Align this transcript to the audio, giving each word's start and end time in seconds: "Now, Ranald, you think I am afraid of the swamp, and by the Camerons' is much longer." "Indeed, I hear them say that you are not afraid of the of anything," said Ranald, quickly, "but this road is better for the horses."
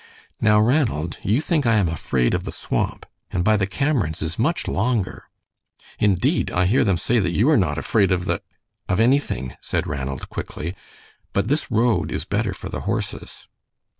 "Now, 0.41 0.59
Ranald, 0.59 1.19
you 1.21 1.39
think 1.41 1.67
I 1.67 1.75
am 1.75 1.87
afraid 1.87 2.33
of 2.33 2.43
the 2.43 2.51
swamp, 2.51 3.05
and 3.29 3.43
by 3.43 3.55
the 3.55 3.67
Camerons' 3.67 4.23
is 4.23 4.39
much 4.39 4.67
longer." 4.67 5.25
"Indeed, 5.99 6.49
I 6.49 6.65
hear 6.65 6.83
them 6.83 6.97
say 6.97 7.19
that 7.19 7.35
you 7.35 7.47
are 7.51 7.55
not 7.55 7.77
afraid 7.77 8.11
of 8.11 8.25
the 8.25 8.41
of 8.89 8.99
anything," 8.99 9.55
said 9.61 9.85
Ranald, 9.85 10.27
quickly, 10.27 10.73
"but 11.33 11.49
this 11.49 11.69
road 11.69 12.11
is 12.11 12.25
better 12.25 12.55
for 12.55 12.67
the 12.69 12.81
horses." 12.81 13.47